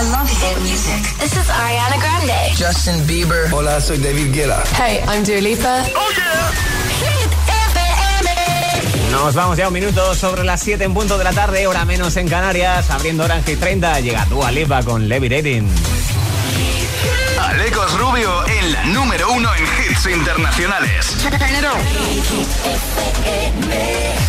[0.00, 1.02] I love hit music.
[1.18, 2.56] This is Ariana Grande.
[2.56, 3.52] Justin Bieber.
[3.52, 4.62] Hola, soy David Guetta.
[4.74, 5.84] Hey, I'm Dua Lipa.
[5.94, 6.50] Oh yeah.
[7.02, 7.30] Hit
[7.68, 9.10] FM.
[9.12, 12.16] Nos vamos ya un minuto sobre las 7 en punto de la tarde, hora menos
[12.16, 15.68] en Canarias, abriendo Orange 30, llega Dua Lipa con Levi Levitating.
[17.38, 21.14] Alecos Rubio en la número uno en hits internacionales.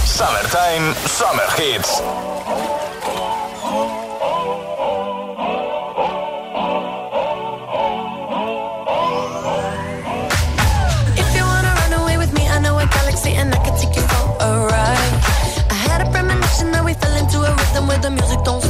[0.06, 2.91] Summertime, Summer Hits.
[18.02, 18.61] the music don't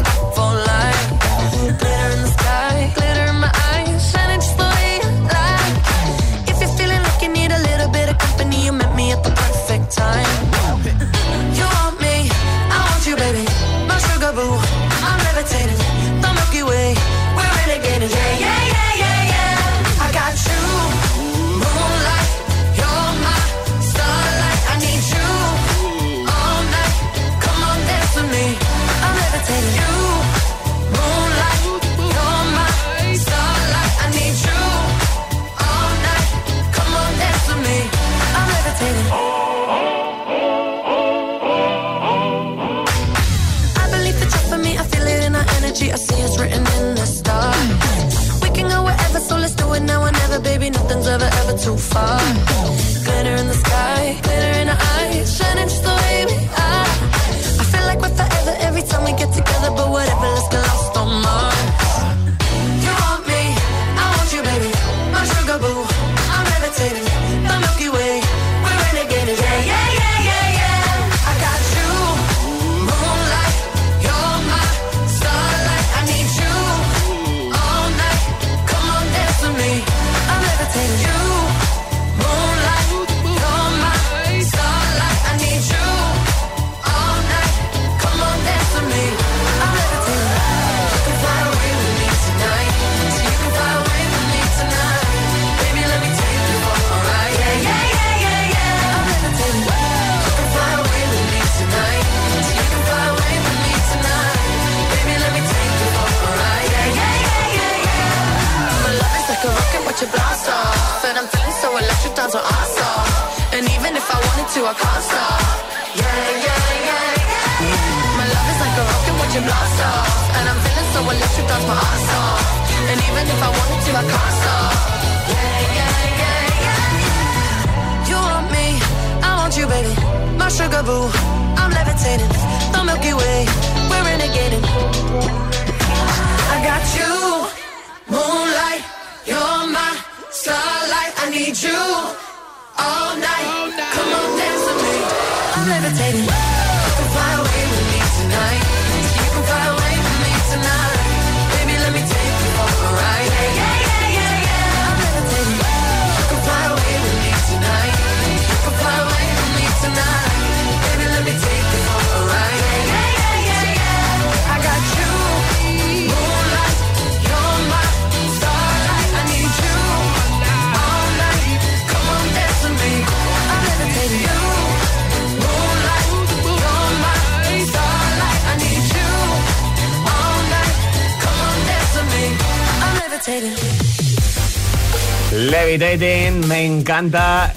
[185.50, 187.52] Levitating, me encanta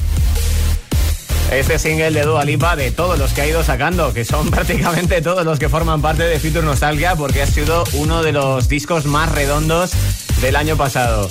[1.52, 5.20] este single de Dua Lipa de todos los que ha ido sacando, que son prácticamente
[5.20, 9.04] todos los que forman parte de Future Nostalgia porque ha sido uno de los discos
[9.04, 9.90] más redondos
[10.40, 11.30] del año pasado.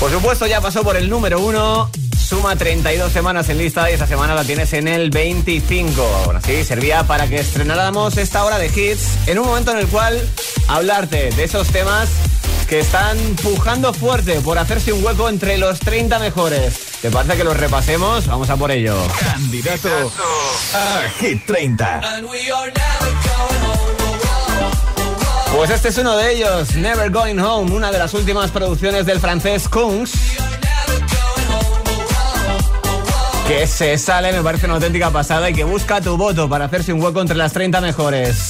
[0.00, 4.06] Por supuesto ya pasó por el número uno, suma 32 semanas en lista y esta
[4.06, 6.32] semana la tienes en el 25.
[6.34, 10.18] Así servía para que estrenáramos esta hora de hits en un momento en el cual
[10.66, 12.08] hablarte de esos temas
[12.66, 16.74] que están pujando fuerte por hacerse un hueco entre los 30 mejores.
[17.00, 18.26] ¿Te parece que los repasemos?
[18.26, 18.96] Vamos a por ello.
[19.20, 20.12] Candidato
[20.74, 22.00] a Hit 30.
[25.56, 29.20] Pues este es uno de ellos, Never Going Home, una de las últimas producciones del
[29.20, 30.12] francés Kungs.
[33.46, 36.92] Que se sale, me parece una auténtica pasada y que busca tu voto para hacerse
[36.92, 38.48] un hueco entre las 30 mejores.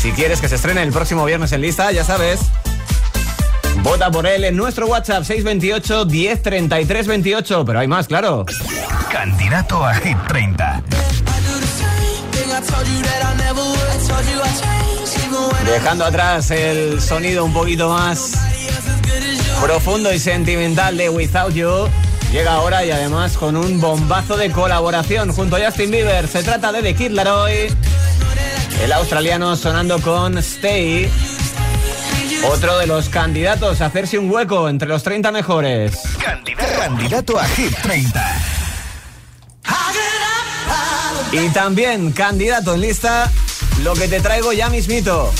[0.00, 2.40] Si quieres que se estrene el próximo viernes en lista, ya sabes,
[3.82, 7.64] Vota por él en nuestro WhatsApp 628 1033 28.
[7.64, 8.46] Pero hay más, claro.
[9.10, 10.82] Candidato a Hit 30.
[15.66, 18.34] Dejando atrás el sonido un poquito más
[19.62, 21.88] profundo y sentimental de Without You.
[22.32, 26.28] Llega ahora y además con un bombazo de colaboración junto a Justin Bieber.
[26.28, 27.68] Se trata de The Kid Laroi,
[28.82, 31.10] el australiano sonando con Stay.
[32.44, 36.00] Otro de los candidatos a hacerse un hueco entre los 30 mejores.
[36.78, 38.40] Candidato, a Hit 30.
[41.32, 43.30] Y también candidato en lista,
[43.82, 45.32] lo que te traigo ya mismito.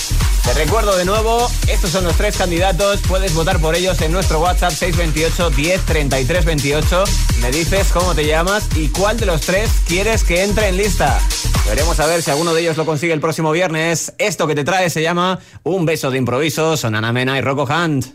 [0.45, 3.01] Te recuerdo de nuevo, estos son los tres candidatos.
[3.09, 7.05] Puedes votar por ellos en nuestro WhatsApp 628 10 33 28.
[7.41, 11.21] Me dices cómo te llamas y cuál de los tres quieres que entre en lista.
[11.69, 14.15] Veremos a ver si alguno de ellos lo consigue el próximo viernes.
[14.19, 16.77] Esto que te trae se llama Un beso de improviso.
[16.77, 18.07] Sonana Mena y Rocco Hunt.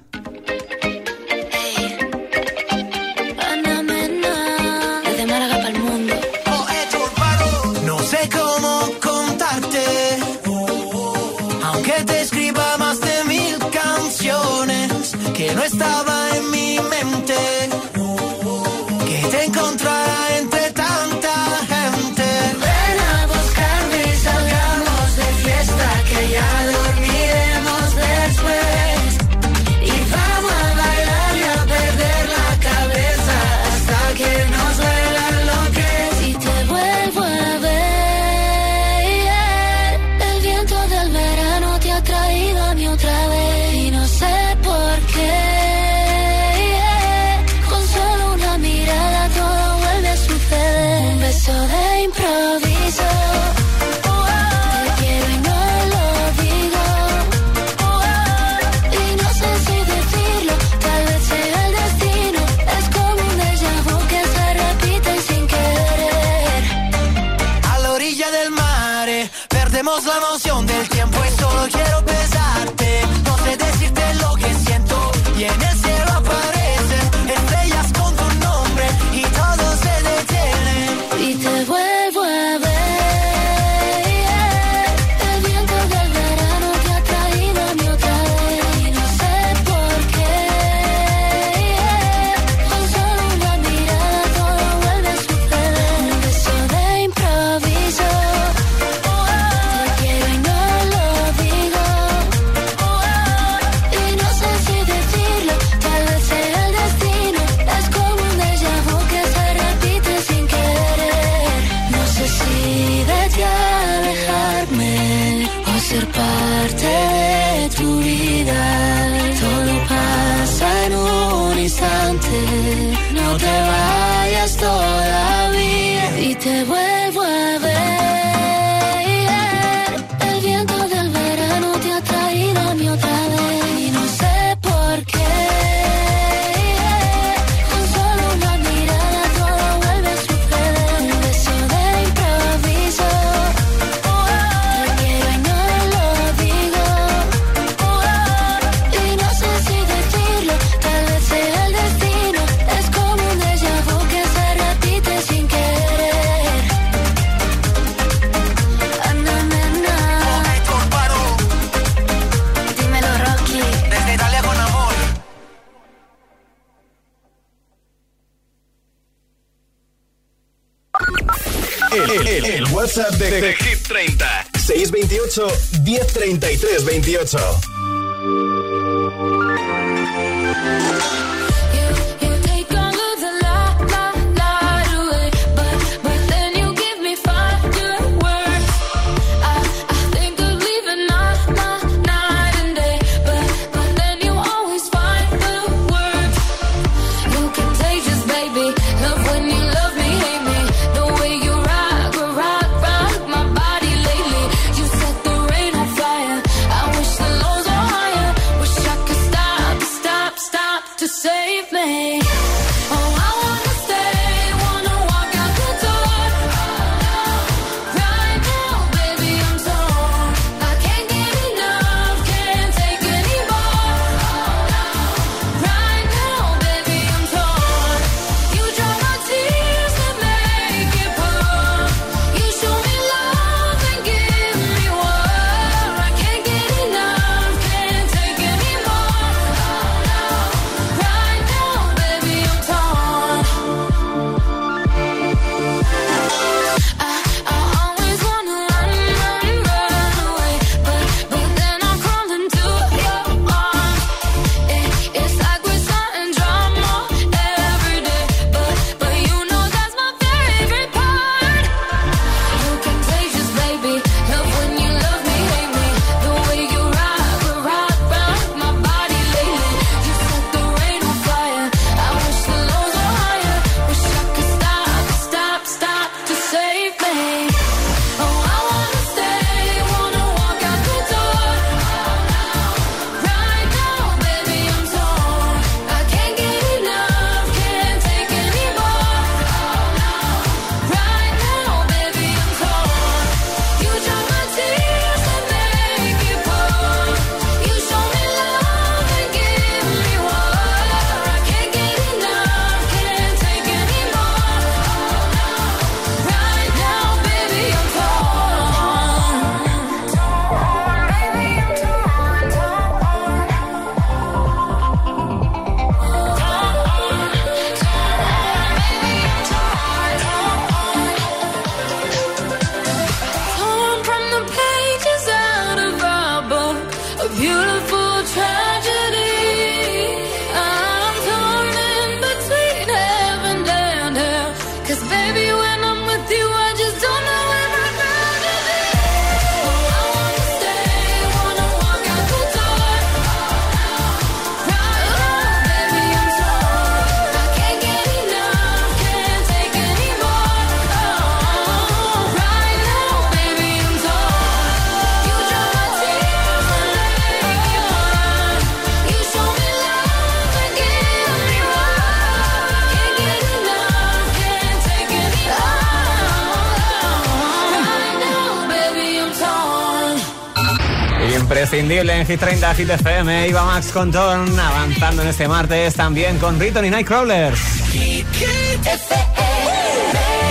[371.80, 373.50] Imprescindible en Hit 30 Hit FM.
[373.50, 377.60] Iba Max con Ton avanzando en este martes también con Riton y Nightcrawlers.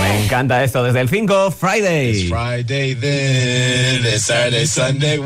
[0.01, 2.29] Me encanta esto desde el 5 Friday.
[2.29, 5.19] Friday then, Saturday, Sunday.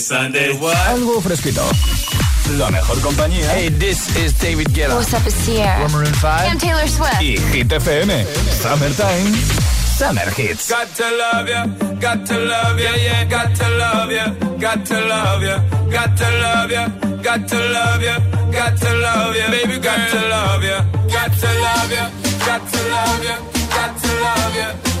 [0.00, 0.76] Sunday, what?
[0.88, 1.62] Algo fresquito.
[2.58, 3.48] La mejor compañía.
[3.54, 4.94] Hey, this is David Guetta.
[4.94, 5.80] What's up, it's Sierra.
[5.80, 6.50] We're Maroon 5.
[6.50, 7.20] I'm Taylor Swift.
[7.20, 8.10] Y Hit FM.
[8.60, 9.34] Summertime.
[9.96, 10.68] Summer Hits.
[10.68, 11.66] Got to love ya,
[12.00, 15.58] got to love ya, yeah, got to love ya, got to love ya,
[15.90, 16.88] got to love ya,
[17.22, 18.18] got to love ya,
[18.50, 20.80] got to love ya, baby, got to love ya,
[21.12, 22.10] got to love ya,
[22.46, 23.36] got to love ya,
[23.68, 24.89] got to love ya,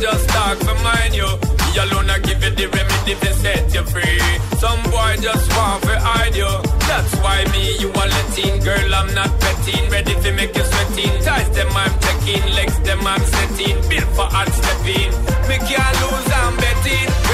[0.00, 1.26] just talk for mine, yo.
[1.36, 4.20] Me alone, I give you the remedy to set you free.
[4.58, 6.48] Some boy just want to hide you.
[6.88, 8.60] That's why me, you are letting.
[8.64, 9.90] Girl, I'm not petting.
[9.90, 11.12] Ready to make you sweating.
[11.22, 12.44] Ties them, I'm checking.
[12.54, 13.76] Legs them, I'm setting.
[13.88, 15.10] Built for hard stepping.
[15.48, 17.25] Me can't lose, I'm betting.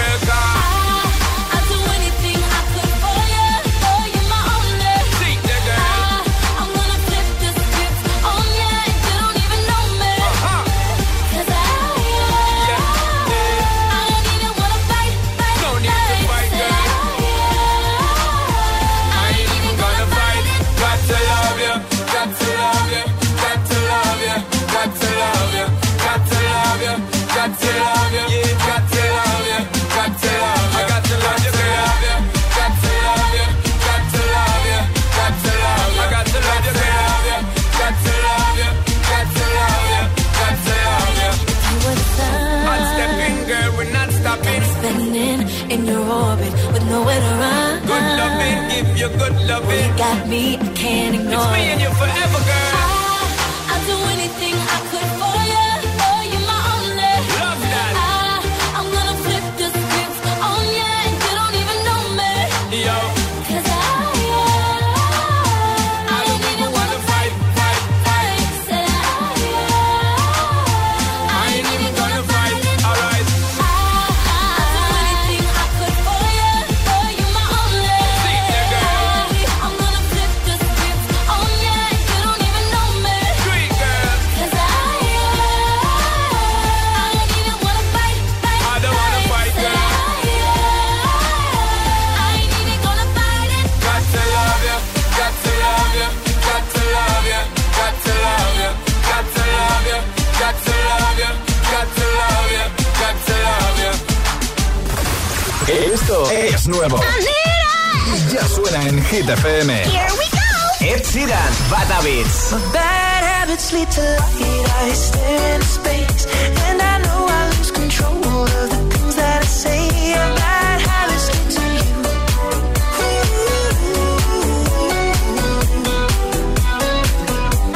[112.72, 114.66] Bad habits lead to light.
[114.82, 116.26] I stare into space,
[116.66, 119.88] and I know I lose control of the things that I say.
[120.14, 121.88] My bad habits lead to you.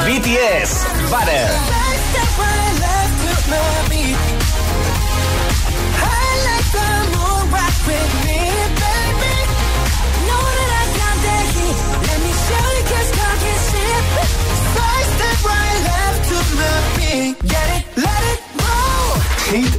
[0.07, 0.71] BTS,
[1.11, 1.56] Butter.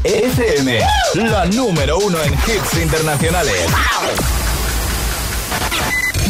[0.09, 0.81] FM,
[1.17, 3.67] la número uno en hits internacionales.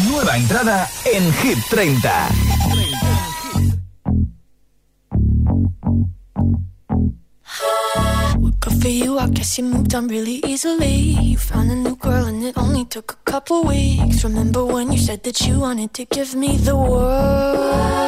[0.08, 2.28] Nueva entrada en Hit 30.
[8.60, 9.64] Good for you, I guess you
[9.94, 11.16] on really easily.
[11.22, 14.24] You found a new girl and it only took a couple weeks.
[14.24, 18.07] Remember when you said that you wanted to give me the world?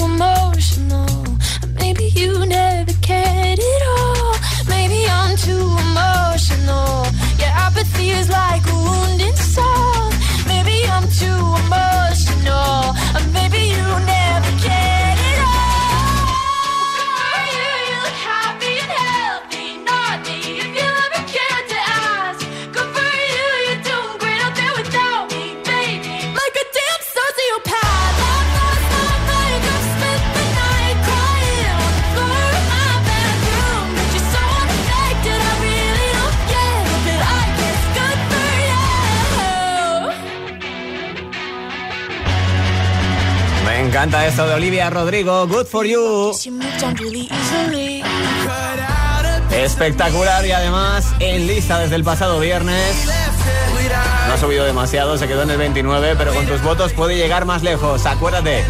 [0.00, 1.06] emotional.
[1.80, 2.65] Maybe you never.
[44.06, 46.32] Encanta esto de Olivia Rodrigo, Good for You.
[49.50, 53.08] Espectacular y además en lista desde el pasado viernes.
[54.28, 57.46] No ha subido demasiado, se quedó en el 29, pero con tus votos puede llegar
[57.46, 58.06] más lejos.
[58.06, 58.64] Acuérdate,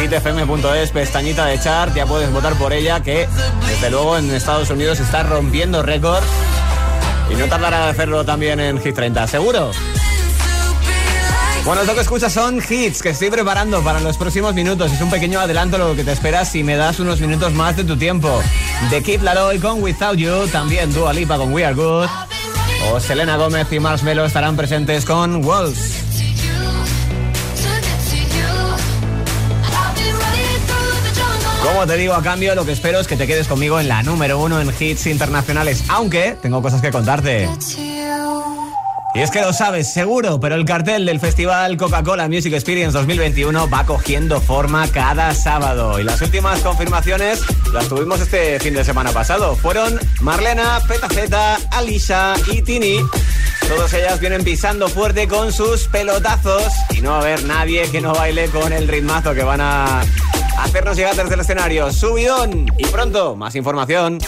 [0.00, 3.28] hitfm.es, pestañita de chart, ya puedes votar por ella, que
[3.66, 6.26] desde luego en Estados Unidos está rompiendo récords.
[7.30, 9.72] Y no tardará en hacerlo también en Hit 30, seguro.
[11.68, 14.90] Bueno, lo que escuchas son hits que estoy preparando para los próximos minutos.
[14.90, 17.76] Es un pequeño adelanto de lo que te esperas si me das unos minutos más
[17.76, 18.42] de tu tiempo.
[18.88, 22.08] The Kid Laroi con Without You, también Dua Lipa con We Are Good.
[22.90, 26.04] O Selena Gómez y Marshmello estarán presentes con Walls.
[31.62, 34.02] Como te digo, a cambio, lo que espero es que te quedes conmigo en la
[34.02, 35.84] número uno en hits internacionales.
[35.88, 37.46] Aunque tengo cosas que contarte.
[39.18, 43.68] Y es que lo sabes, seguro, pero el cartel del festival Coca-Cola Music Experience 2021
[43.68, 45.98] va cogiendo forma cada sábado.
[45.98, 49.56] Y las últimas confirmaciones las tuvimos este fin de semana pasado.
[49.56, 53.00] Fueron Marlena, Petaceta, Alisa y Tini.
[53.66, 56.72] Todas ellas vienen pisando fuerte con sus pelotazos.
[56.90, 60.02] Y no va a haber nadie que no baile con el ritmazo que van a
[60.60, 61.92] hacernos llegar desde el escenario.
[61.92, 62.66] Subidón.
[62.78, 64.20] Y pronto, más información.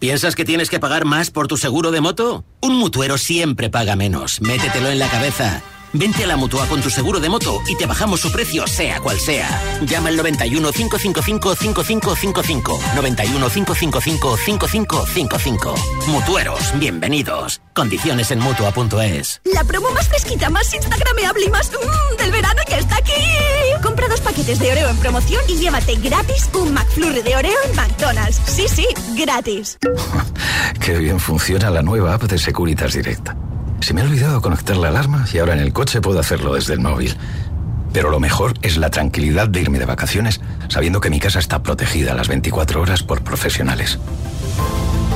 [0.00, 2.42] ¿Piensas que tienes que pagar más por tu seguro de moto?
[2.62, 4.40] Un mutuero siempre paga menos.
[4.40, 5.62] Métetelo en la cabeza.
[5.92, 9.00] Vente a la mutua con tu seguro de moto y te bajamos su precio, sea
[9.00, 9.48] cual sea.
[9.82, 12.80] Llama al 91 555 5555.
[12.94, 15.74] 91 555 5555.
[16.06, 17.60] Mutueros, bienvenidos.
[17.74, 19.40] Condiciones en mutua.es.
[19.52, 23.12] La promo más fresquita, más instagrameable y más mmm, del verano ya está aquí.
[23.82, 27.74] Compra dos paquetes de Oreo en promoción y llévate gratis un McFlurry de Oreo en
[27.74, 28.40] McDonald's.
[28.46, 29.78] Sí, sí, gratis.
[30.80, 33.30] Qué bien funciona la nueva app de Securitas Direct.
[33.80, 36.74] Se me ha olvidado conectar la alarma y ahora en el coche puedo hacerlo desde
[36.74, 37.16] el móvil.
[37.92, 41.62] Pero lo mejor es la tranquilidad de irme de vacaciones sabiendo que mi casa está
[41.62, 43.98] protegida las 24 horas por profesionales.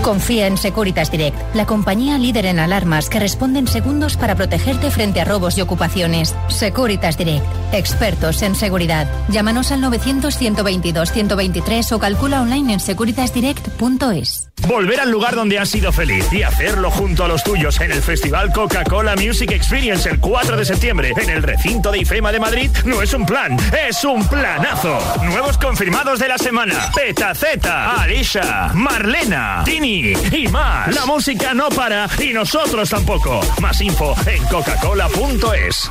[0.02, 4.90] Confía en Securitas Direct, la compañía líder en alarmas que responde en segundos para protegerte
[4.90, 6.34] frente a robos y ocupaciones.
[6.48, 9.08] Securitas Direct, expertos en seguridad.
[9.30, 14.50] Llámanos al 900-122-123 o calcula online en securitasdirect.es.
[14.66, 18.02] Volver al lugar donde has sido feliz y hacerlo junto a los tuyos en el
[18.02, 22.70] Festival Coca-Cola Music Experience el 4 de septiembre en el recinto de IFEMA de Madrid
[22.84, 23.56] no es un plan,
[23.88, 24.98] es un planazo.
[25.24, 30.94] Nuevos confirmados de la semana: Petaceta, Alicia, Marlena, Tini y más.
[30.94, 33.40] La música no para y nosotros tampoco.
[33.60, 35.90] Más info en coca-cola.es.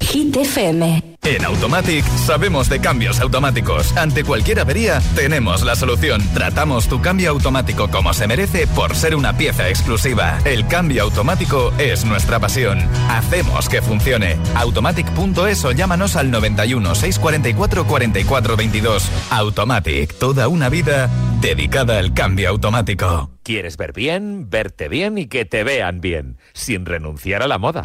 [0.00, 1.11] Hit FM.
[1.24, 3.96] En Automatic sabemos de cambios automáticos.
[3.96, 6.20] Ante cualquier avería, tenemos la solución.
[6.34, 10.40] Tratamos tu cambio automático como se merece por ser una pieza exclusiva.
[10.44, 12.80] El cambio automático es nuestra pasión.
[13.08, 14.36] Hacemos que funcione.
[14.56, 19.08] Automatic.es o llámanos al 91 644 44 22.
[19.30, 21.08] Automatic, toda una vida
[21.40, 23.30] dedicada al cambio automático.
[23.44, 27.82] ¿Quieres ver bien, verte bien y que te vean bien, sin renunciar a la moda?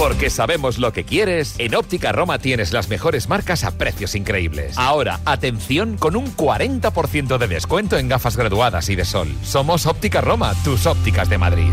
[0.00, 4.78] Porque sabemos lo que quieres, en Óptica Roma tienes las mejores marcas a precios increíbles.
[4.78, 9.28] Ahora, atención con un 40% de descuento en gafas graduadas y de sol.
[9.42, 11.70] Somos Óptica Roma, tus ópticas de Madrid.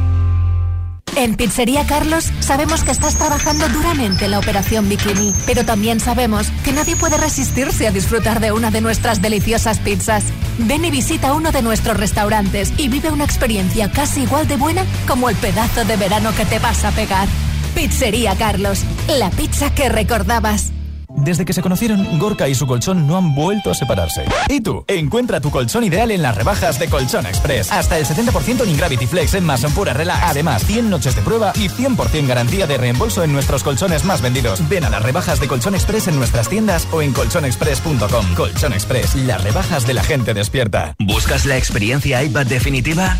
[1.16, 6.50] En Pizzería Carlos sabemos que estás trabajando duramente en la operación Bikini, pero también sabemos
[6.66, 10.26] que nadie puede resistirse a disfrutar de una de nuestras deliciosas pizzas.
[10.60, 14.86] Ven y visita uno de nuestros restaurantes y vive una experiencia casi igual de buena
[15.08, 17.30] como el pedazo de verano que te vas a pegar.
[17.78, 18.84] Pizzería Carlos,
[19.20, 20.72] la pizza que recordabas.
[21.10, 24.26] Desde que se conocieron, Gorka y su colchón no han vuelto a separarse.
[24.50, 24.84] ¿Y tú?
[24.88, 27.72] Encuentra tu colchón ideal en las rebajas de Colchón Express.
[27.72, 30.24] Hasta el 70% en Gravity Flex en Mason Pura Relax.
[30.24, 34.68] Además, 100 noches de prueba y 100% garantía de reembolso en nuestros colchones más vendidos.
[34.68, 38.34] Ven a las rebajas de Colchón Express en nuestras tiendas o en colchonexpress.com.
[38.36, 40.96] Colchón Express, las rebajas de la gente despierta.
[40.98, 43.20] ¿Buscas la experiencia iPad definitiva?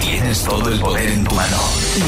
[0.00, 1.56] tienes todo el poder en tu mano.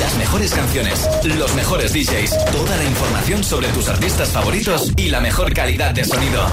[0.01, 5.21] Las mejores canciones, los mejores DJs, toda la información sobre tus artistas favoritos y la
[5.21, 6.47] mejor calidad de sonido.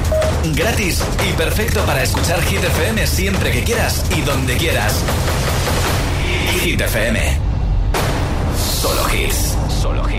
[0.55, 5.03] Gratis y perfecto para escuchar Hit FM siempre que quieras y donde quieras.
[6.61, 7.37] Hit FM.
[8.81, 9.57] Solo hits.
[9.81, 10.18] Solo hits.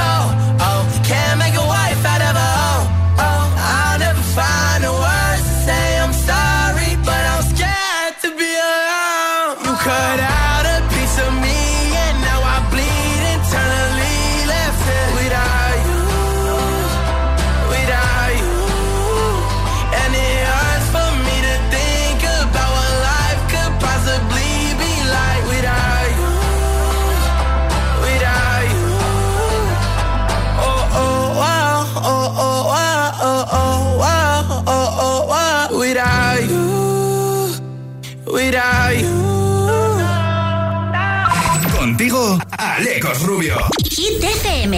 [43.21, 43.57] Alecos Rubio.
[43.89, 44.73] Hit FM.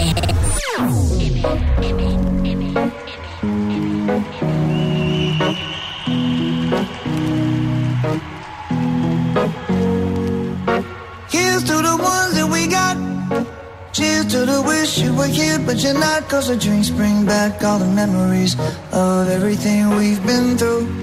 [11.29, 12.97] Here's to the ones that we got.
[13.93, 16.27] Cheers to the wish you were here, but you're not.
[16.29, 18.55] Cause the drinks bring back all the memories
[18.91, 21.02] of everything we've been through.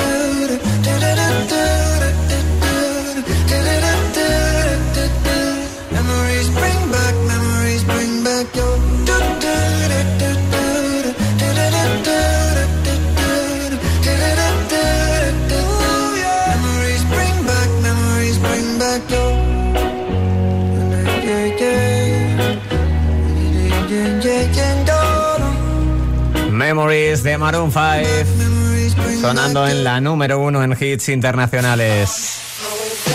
[27.11, 32.37] Memories de Maroon 5 sonando en la número uno en hits internacionales.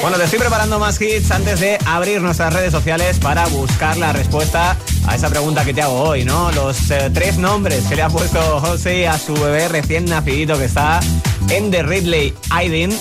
[0.02, 4.12] Bueno, te estoy preparando más hits antes de abrir nuestras redes sociales para buscar la
[4.12, 6.52] respuesta a esa pregunta que te hago hoy, ¿no?
[6.52, 10.66] Los eh, tres nombres que le ha puesto José a su bebé recién nacidito que
[10.66, 11.00] está
[11.48, 12.94] en The Ridley Aiden.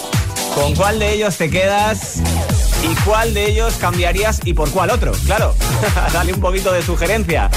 [0.53, 2.21] ¿Con cuál de ellos te quedas
[2.89, 5.11] y cuál de ellos cambiarías y por cuál otro?
[5.25, 5.55] Claro,
[6.13, 7.49] dale un poquito de sugerencia.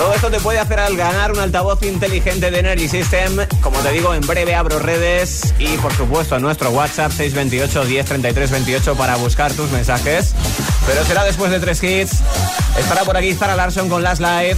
[0.00, 3.36] Todo esto te puede hacer al ganar un altavoz inteligente de Energy System.
[3.60, 8.94] Como te digo, en breve abro redes y por supuesto nuestro WhatsApp 628 10 28
[8.94, 10.34] para buscar tus mensajes.
[10.86, 12.22] Pero será después de tres hits.
[12.78, 14.56] Estará por aquí Zara Larson con Last Live.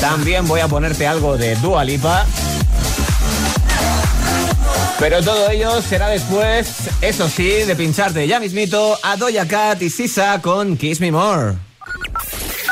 [0.00, 2.24] También voy a ponerte algo de Dua Lipa.
[5.00, 6.68] Pero todo ello será después,
[7.00, 11.67] eso sí, de pincharte ya mismito a Doja Cat y Sisa con Kiss Me More.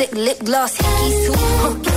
[0.00, 1.89] lipstick, lip gloss, hickey.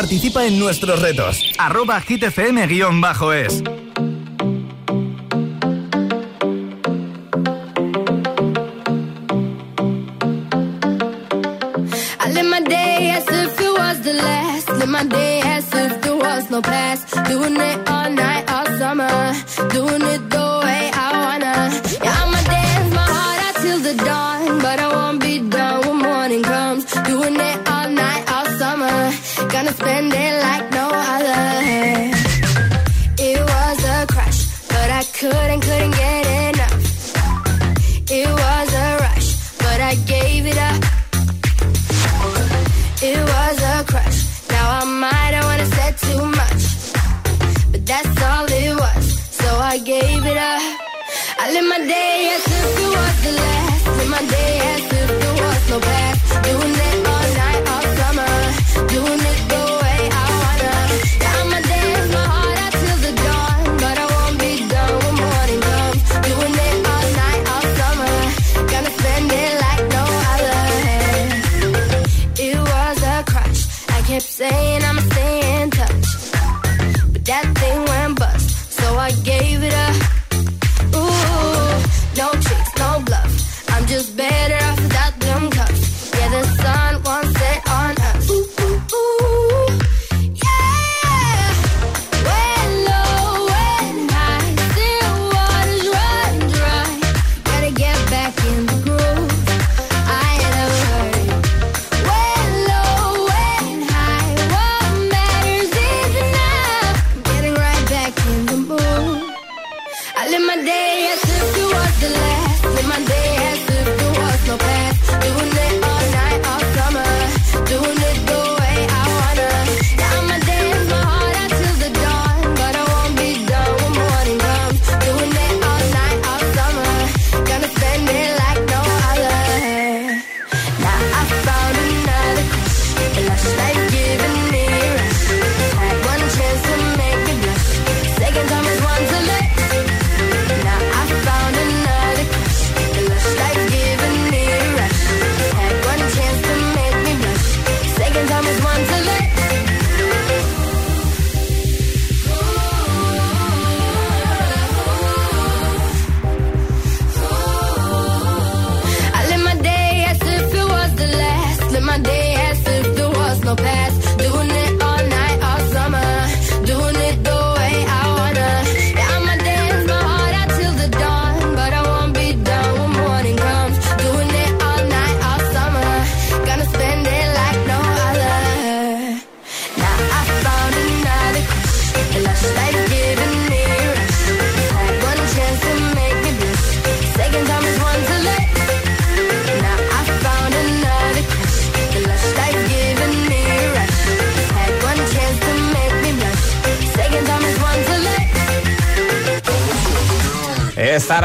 [0.00, 1.42] Participa en nuestros retos.
[1.58, 3.79] Arroba hitfm-es.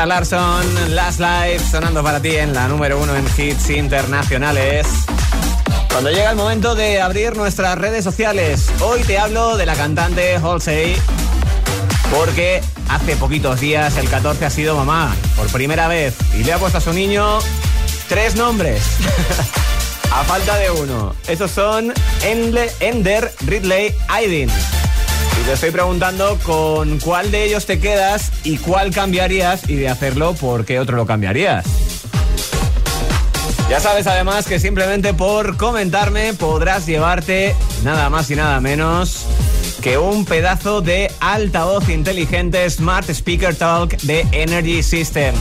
[0.06, 4.88] Larson, Last Life, sonando para ti en la número uno en hits internacionales.
[5.90, 10.36] Cuando llega el momento de abrir nuestras redes sociales, hoy te hablo de la cantante
[10.36, 10.96] Halsey,
[12.12, 16.58] porque hace poquitos días, el 14, ha sido mamá, por primera vez, y le ha
[16.58, 17.40] puesto a su niño
[18.08, 18.84] tres nombres.
[20.12, 21.16] a falta de uno.
[21.28, 21.94] Esos son
[22.80, 24.50] Ender, Ridley, Aiden.
[25.46, 30.34] Te estoy preguntando con cuál de ellos te quedas y cuál cambiarías y de hacerlo,
[30.34, 31.66] ¿por qué otro lo cambiarías?
[33.70, 39.28] Ya sabes además que simplemente por comentarme podrás llevarte nada más y nada menos
[39.84, 45.36] que un pedazo de altavoz inteligente Smart Speaker Talk de Energy System.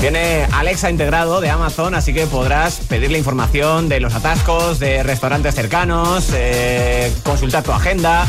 [0.00, 5.54] Tiene Alexa integrado de Amazon, así que podrás pedirle información de los atascos, de restaurantes
[5.54, 8.26] cercanos, eh, consultar tu agenda,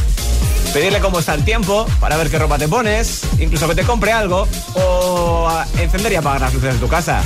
[0.74, 4.11] pedirle cómo está el tiempo para ver qué ropa te pones, incluso que te compre
[4.11, 5.49] algo o
[5.80, 7.22] encender y apagar las luces de tu casa.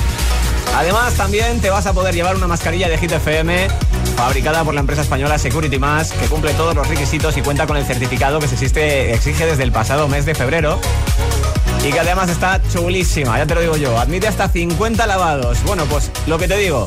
[0.74, 3.68] Además, también te vas a poder llevar una mascarilla de Hit FM
[4.16, 7.76] fabricada por la empresa española Security Mask, que cumple todos los requisitos y cuenta con
[7.76, 10.80] el certificado que se existe, exige desde el pasado mes de febrero.
[11.86, 13.98] Y que además está chulísima, ya te lo digo yo.
[13.98, 15.62] Admite hasta 50 lavados.
[15.64, 16.86] Bueno, pues lo que te digo.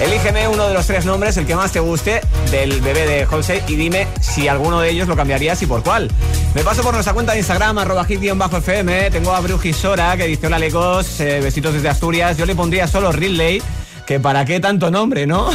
[0.00, 3.62] Elígeme uno de los tres nombres, el que más te guste, del bebé de José
[3.68, 6.10] y dime si alguno de ellos lo cambiarías y por cuál.
[6.54, 9.10] Me paso por nuestra cuenta de Instagram, arroba hit-fm.
[9.10, 12.38] Tengo a Brujisora, que dice hola Lecos, eh, besitos desde Asturias.
[12.38, 13.62] Yo le pondría solo Ridley,
[14.06, 15.50] que para qué tanto nombre, ¿no?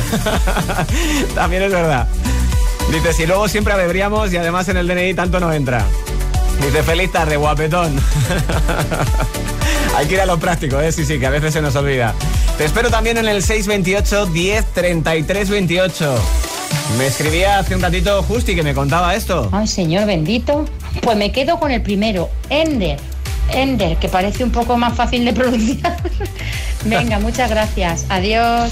[1.35, 2.07] También es verdad.
[2.91, 5.83] Dice, si luego siempre beberíamos y además en el DNI tanto no entra.
[6.61, 7.99] Dice, feliz tarde, guapetón.
[9.95, 10.91] Hay que ir a lo práctico, ¿eh?
[10.91, 12.13] Sí, sí, que a veces se nos olvida.
[12.57, 16.15] Te espero también en el 628 10 33 28.
[16.97, 19.49] Me escribía hace un ratito Justi que me contaba esto.
[19.51, 20.65] Ay, señor bendito.
[21.01, 22.99] Pues me quedo con el primero, Ender.
[23.53, 25.97] Ender, que parece un poco más fácil de pronunciar.
[26.85, 28.05] Venga, muchas gracias.
[28.09, 28.71] Adiós.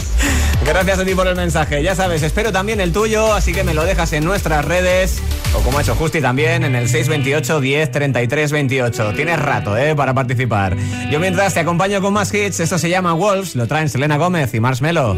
[0.65, 1.83] Gracias a ti por el mensaje.
[1.83, 5.21] Ya sabes, espero también el tuyo, así que me lo dejas en nuestras redes.
[5.55, 9.13] O como ha hecho Justi también, en el 628 10 33 28.
[9.13, 9.95] Tienes rato, ¿eh?
[9.95, 10.75] Para participar.
[11.11, 14.53] Yo mientras te acompaño con más hits, esto se llama Wolves, lo traen Selena Gómez
[14.53, 15.17] y Marshmello.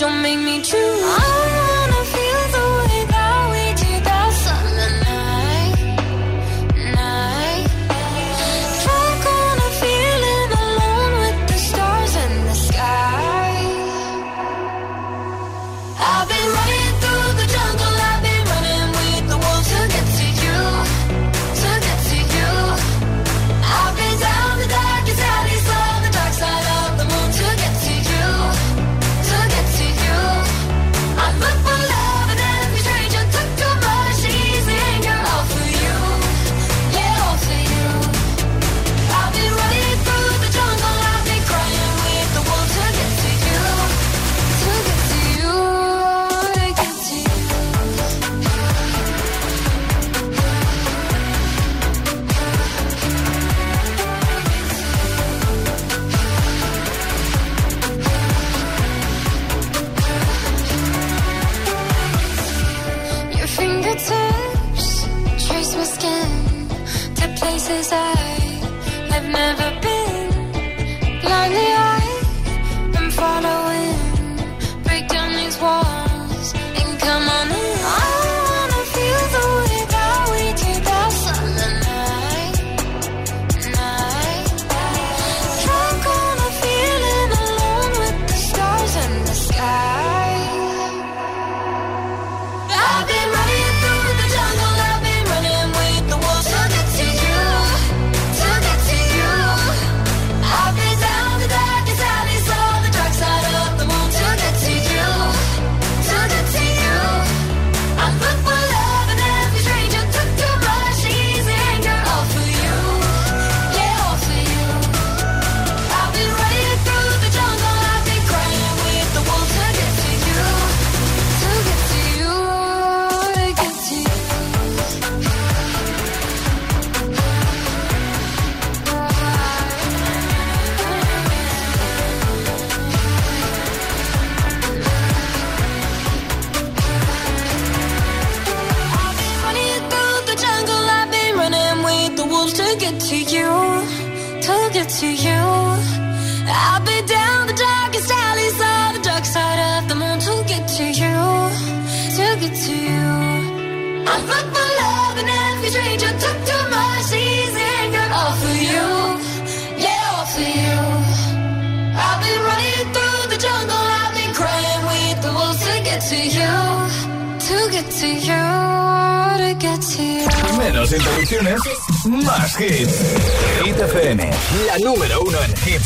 [0.00, 1.49] Don't make me choose.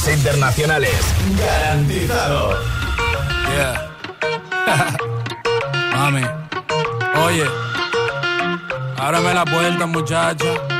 [0.09, 0.92] internacionales.
[1.38, 2.59] Garantizado.
[3.55, 3.90] Yeah.
[5.92, 6.22] Mami.
[7.24, 7.44] Oye.
[8.96, 10.73] Ábrame la puerta, muchacha.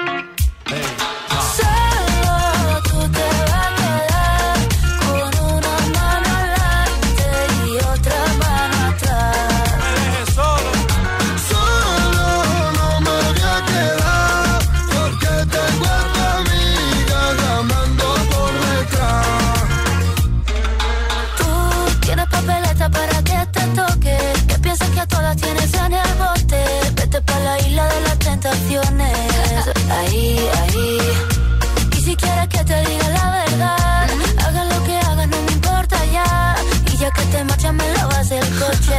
[38.65, 38.99] coche,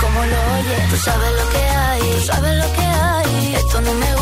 [0.00, 0.90] como lo oyes.
[0.90, 3.54] Tú sabes lo que hay, tú sabes lo que hay.
[3.54, 4.21] Esto no me gusta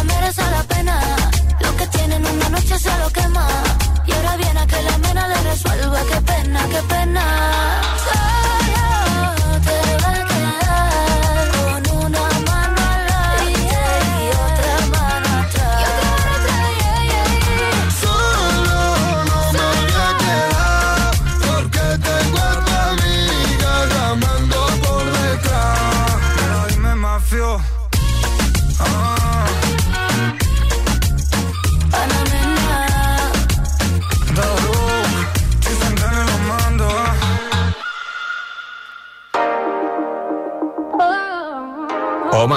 [2.71, 3.47] noche solo quema.
[4.05, 5.99] Y ahora viene a que la mena le resuelva.
[6.09, 7.80] Qué pena, qué pena.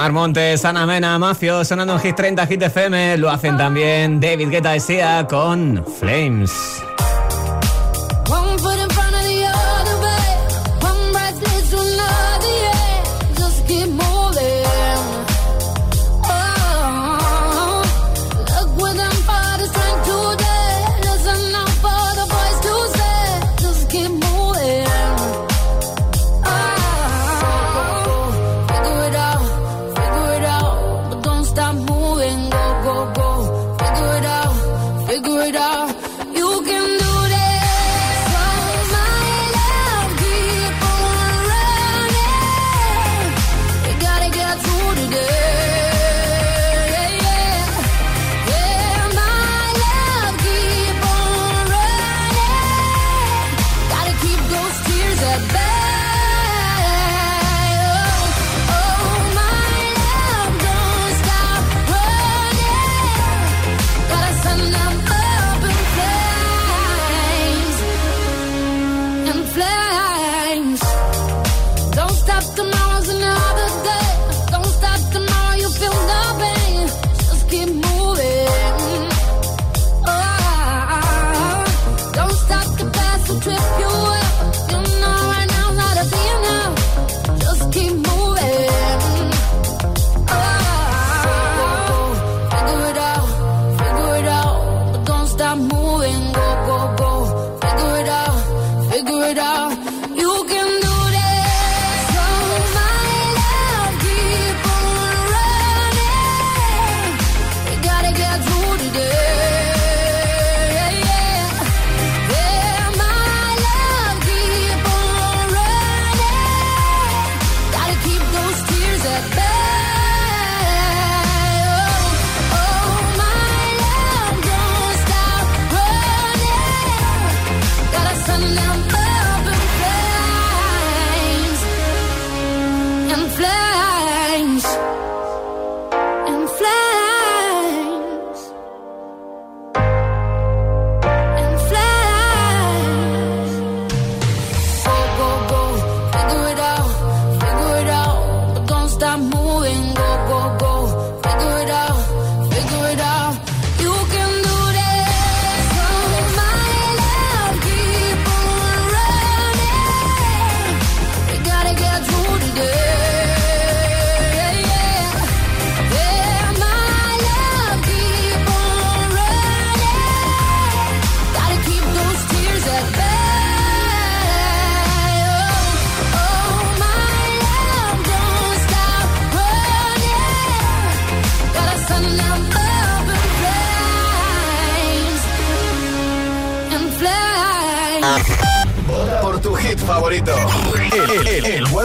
[0.05, 3.16] Mar Montes, Ana Mena, Mafio, sonando en Hit 30, Hit FM.
[3.16, 6.84] Lo hacen también David Guetta y Sia con Flames.